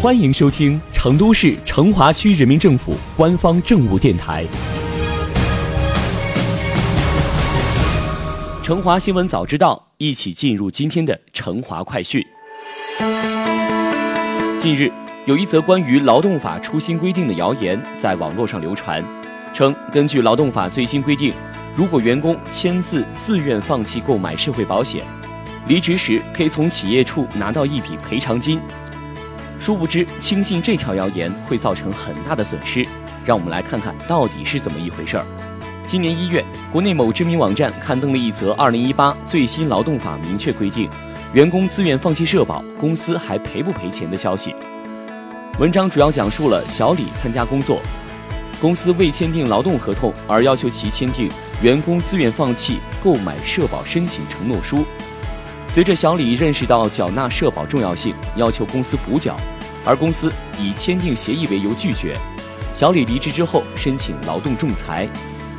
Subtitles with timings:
[0.00, 4.44] 欢迎收听成都市成华区人民政府官方政务电台
[8.64, 12.24] 《成华新闻早知道》，一起进入今天的成华快讯。
[14.56, 14.88] 近日，
[15.26, 19.04] 有一则关于劳动法出新规定的谣言在网络上流传，
[19.52, 21.32] 称根据劳动法最新规定，
[21.74, 25.02] 如果员工签字自愿放弃购买社会保险，
[25.66, 28.60] 离职时可以从企业处拿到一笔赔偿金。
[29.60, 32.86] 殊不知，轻信这条谣言会造成很大的损失。
[33.26, 35.26] 让我们来看看到底是怎么一回事儿。
[35.86, 40.88] 今年一月，国内某知名网站刊登了一则2018最新劳动法明确规定，
[41.32, 44.54] 员工自愿放弃社保，公司还赔不赔钱的消息。
[45.58, 47.80] 文章主要讲述了小李参加工作，
[48.60, 51.28] 公司未签订劳动合同而要求其签订
[51.60, 54.84] 员工自愿放弃购买社保申请承诺书。
[55.78, 59.36] 随着小李认识到缴纳社保重要性，要求公司补缴，
[59.84, 60.28] 而公司
[60.60, 62.18] 以签订协议为由拒绝。
[62.74, 65.08] 小李离职之后申请劳动仲裁，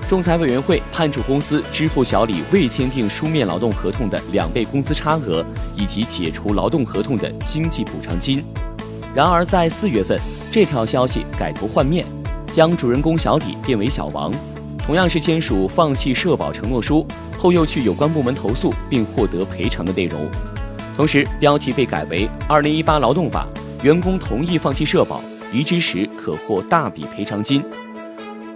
[0.09, 5.41] 仲裁委员会判处公司支付小李未签订书面劳动合同的两倍工资差额
[5.73, 8.43] 以及解除劳动合同的经济补偿金。
[9.15, 10.19] 然而在四月份，
[10.51, 12.05] 这条消息改头换面，
[12.51, 14.29] 将主人公小李变为小王，
[14.85, 17.07] 同样是签署放弃社保承诺书。
[17.39, 20.29] 后又去有关部门投诉并获得赔偿的内容，
[20.97, 23.47] 同时标题被改为《二零一八劳动法》，
[23.83, 25.21] 员工同意放弃社保，
[25.53, 27.63] 离职时可获大笔赔偿金。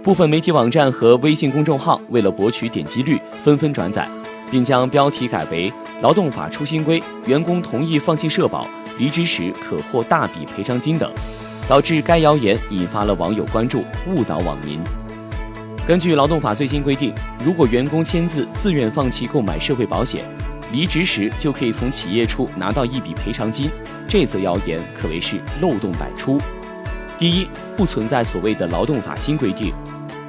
[0.02, 4.06] 部分媒体网站和微信公众号为了博取点击率，纷纷转载，
[4.50, 5.70] 并将标题改为
[6.02, 8.66] 《劳动法出新规，员工同意放弃社保，
[8.98, 11.10] 离职时可获大笔赔偿金》等，
[11.66, 14.78] 导致该谣言引发了网友关注，误导网民。
[15.86, 20.24] 根据劳动法最新规定，如果员工签字自愿放弃购买社会保险，
[20.72, 23.70] 离职时就可以从企业处拿到一笔赔偿金。
[24.08, 26.40] 这则谣言可谓是漏洞百出。
[27.18, 27.46] 第一，
[27.76, 29.74] 不存在所谓的劳动法新规定，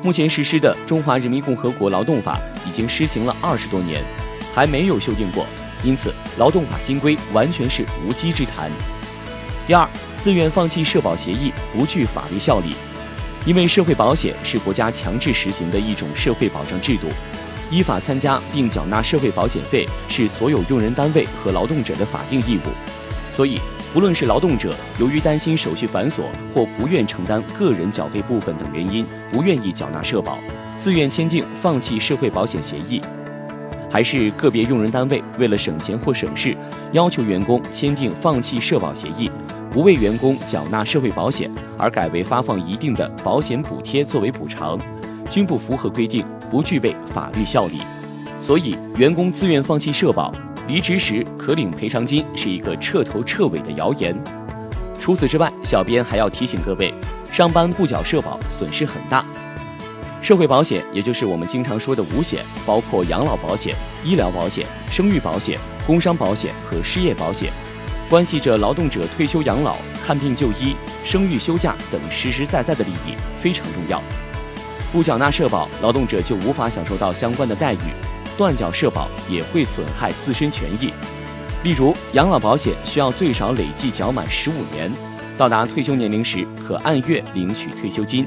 [0.04, 2.38] 目前实施的《中华人民共和国劳动法》
[2.70, 4.04] 已经施行了二十多年，
[4.54, 5.46] 还没有修订过，
[5.86, 8.70] 因此劳动法新规完全是无稽之谈。
[9.66, 9.88] 第二，
[10.18, 12.76] 自愿放弃社保协议不具法律效力。
[13.46, 17.08] 因为社会保险是国家强制实行的一种社会保障制度，
[17.70, 22.70] 依法参加并缴纳社会保险费是所有用人单位和劳动者的法定义务，
[23.32, 23.60] 所以
[23.94, 26.24] 不论是劳动者由于担心手续繁琐
[26.54, 30.40] 或不愿承担个人缴费部分等原因不愿意缴纳社保，
[30.78, 33.00] 自愿签订放弃社会保险协议，
[33.92, 36.58] 还是个别用人单位为了省钱或省事，
[36.94, 39.30] 要求员工签订放弃社保协议。
[39.76, 44.80] 不为员工缴纳社会保险，而改为发放一定的保险补贴作为补偿，
[45.30, 47.82] 均不符合规定，不具备法律效力。
[48.42, 50.32] 所以，员工自愿放弃社保，
[50.66, 54.16] 离职时可领赔偿金，是一个彻头彻尾的谣言。
[54.98, 56.94] 除此之外，小编还要提醒各位，
[57.30, 59.26] 上班不缴社保，损失很大。
[60.22, 63.76] 社会保险，也就是我们经常说的五险，包括养老保险、
[64.06, 67.52] 医疗保险、生育保险、工伤保险和失业保险。
[68.08, 74.00] 关系着劳动者退休养老、看病就医、生育休假等实实在在的利益，非常重要。
[74.92, 77.80] 不缴纳社保，劳动者就无法享受到相关的待遇；
[78.38, 80.94] 断缴社保也会损害自身权益。
[81.64, 84.92] 例如，养老保险需要最少累计缴满十五年，
[85.36, 88.24] 到达退休年龄时可按月领取退休金；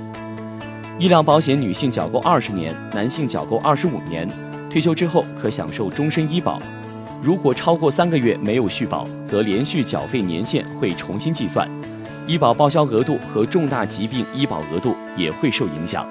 [0.99, 4.29] 医疗保险，女性缴够二十年，男性缴够二十五年，
[4.69, 6.59] 退休之后可享受终身医保。
[7.21, 11.69] 如果超过三个月没有续保，则连续缴费年限会重新计算，
[12.27, 16.07] 医保报销额度和重大疾病医保额度也会受影响。